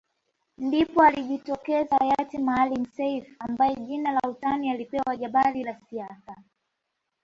[0.57, 6.35] Ndipo alijitokeza Hayati Maalim Self ambaye jina la utani alipewa Jabali la siasa